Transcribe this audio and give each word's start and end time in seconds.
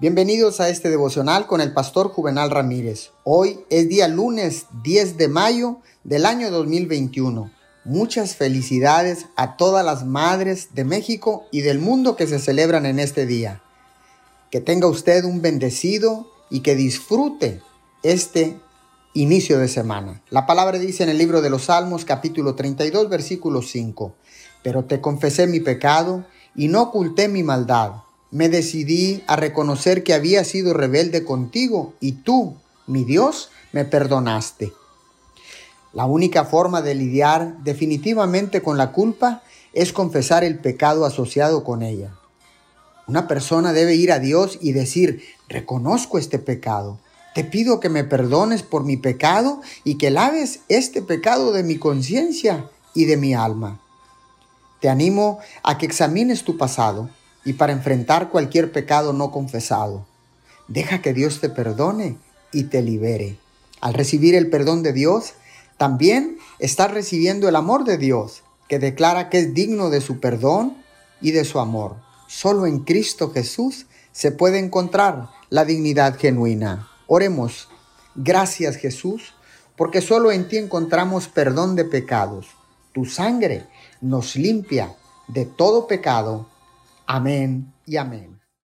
Bienvenidos 0.00 0.60
a 0.60 0.68
este 0.68 0.90
devocional 0.90 1.48
con 1.48 1.60
el 1.60 1.72
pastor 1.72 2.10
Juvenal 2.10 2.52
Ramírez. 2.52 3.10
Hoy 3.24 3.64
es 3.68 3.88
día 3.88 4.06
lunes 4.06 4.66
10 4.84 5.16
de 5.16 5.26
mayo 5.26 5.80
del 6.04 6.24
año 6.24 6.52
2021. 6.52 7.50
Muchas 7.84 8.36
felicidades 8.36 9.26
a 9.34 9.56
todas 9.56 9.84
las 9.84 10.06
madres 10.06 10.68
de 10.72 10.84
México 10.84 11.48
y 11.50 11.62
del 11.62 11.80
mundo 11.80 12.14
que 12.14 12.28
se 12.28 12.38
celebran 12.38 12.86
en 12.86 13.00
este 13.00 13.26
día. 13.26 13.60
Que 14.52 14.60
tenga 14.60 14.86
usted 14.86 15.24
un 15.24 15.42
bendecido 15.42 16.30
y 16.48 16.60
que 16.60 16.76
disfrute 16.76 17.60
este 18.04 18.56
inicio 19.14 19.58
de 19.58 19.66
semana. 19.66 20.22
La 20.30 20.46
palabra 20.46 20.78
dice 20.78 21.02
en 21.02 21.08
el 21.08 21.18
libro 21.18 21.42
de 21.42 21.50
los 21.50 21.64
Salmos 21.64 22.04
capítulo 22.04 22.54
32 22.54 23.08
versículo 23.08 23.62
5. 23.62 24.14
Pero 24.62 24.84
te 24.84 25.00
confesé 25.00 25.48
mi 25.48 25.58
pecado 25.58 26.24
y 26.54 26.68
no 26.68 26.82
oculté 26.82 27.26
mi 27.26 27.42
maldad 27.42 27.94
me 28.30 28.48
decidí 28.48 29.22
a 29.26 29.36
reconocer 29.36 30.02
que 30.02 30.14
había 30.14 30.44
sido 30.44 30.74
rebelde 30.74 31.24
contigo 31.24 31.94
y 32.00 32.12
tú, 32.12 32.56
mi 32.86 33.04
Dios, 33.04 33.50
me 33.72 33.84
perdonaste. 33.84 34.72
La 35.94 36.04
única 36.04 36.44
forma 36.44 36.82
de 36.82 36.94
lidiar 36.94 37.56
definitivamente 37.64 38.60
con 38.62 38.76
la 38.76 38.92
culpa 38.92 39.42
es 39.72 39.92
confesar 39.92 40.44
el 40.44 40.58
pecado 40.58 41.06
asociado 41.06 41.64
con 41.64 41.82
ella. 41.82 42.14
Una 43.06 43.26
persona 43.26 43.72
debe 43.72 43.94
ir 43.94 44.12
a 44.12 44.18
Dios 44.18 44.58
y 44.60 44.72
decir, 44.72 45.22
reconozco 45.48 46.18
este 46.18 46.38
pecado. 46.38 46.98
Te 47.34 47.44
pido 47.44 47.80
que 47.80 47.88
me 47.88 48.04
perdones 48.04 48.62
por 48.62 48.84
mi 48.84 48.98
pecado 48.98 49.62
y 49.84 49.96
que 49.96 50.10
laves 50.10 50.60
este 50.68 51.00
pecado 51.00 51.52
de 51.52 51.62
mi 51.62 51.78
conciencia 51.78 52.68
y 52.94 53.06
de 53.06 53.16
mi 53.16 53.32
alma. 53.32 53.80
Te 54.80 54.90
animo 54.90 55.38
a 55.62 55.78
que 55.78 55.86
examines 55.86 56.44
tu 56.44 56.58
pasado 56.58 57.08
y 57.44 57.54
para 57.54 57.72
enfrentar 57.72 58.30
cualquier 58.30 58.72
pecado 58.72 59.12
no 59.12 59.30
confesado. 59.30 60.06
Deja 60.68 61.00
que 61.00 61.14
Dios 61.14 61.40
te 61.40 61.48
perdone 61.48 62.18
y 62.52 62.64
te 62.64 62.82
libere. 62.82 63.38
Al 63.80 63.94
recibir 63.94 64.34
el 64.34 64.50
perdón 64.50 64.82
de 64.82 64.92
Dios, 64.92 65.34
también 65.76 66.38
estás 66.58 66.90
recibiendo 66.90 67.48
el 67.48 67.56
amor 67.56 67.84
de 67.84 67.96
Dios, 67.96 68.42
que 68.68 68.78
declara 68.78 69.30
que 69.30 69.38
es 69.38 69.54
digno 69.54 69.90
de 69.90 70.00
su 70.00 70.20
perdón 70.20 70.76
y 71.20 71.30
de 71.30 71.44
su 71.44 71.58
amor. 71.58 71.96
Solo 72.26 72.66
en 72.66 72.80
Cristo 72.80 73.30
Jesús 73.30 73.86
se 74.12 74.32
puede 74.32 74.58
encontrar 74.58 75.28
la 75.48 75.64
dignidad 75.64 76.18
genuina. 76.18 76.88
Oremos. 77.06 77.68
Gracias 78.14 78.76
Jesús, 78.76 79.34
porque 79.76 80.02
solo 80.02 80.32
en 80.32 80.48
ti 80.48 80.58
encontramos 80.58 81.28
perdón 81.28 81.76
de 81.76 81.84
pecados. 81.84 82.48
Tu 82.92 83.06
sangre 83.06 83.66
nos 84.00 84.34
limpia 84.34 84.94
de 85.28 85.46
todo 85.46 85.86
pecado 85.86 86.48
Amén 87.10 87.72
y 87.86 87.96
amén. 87.96 88.37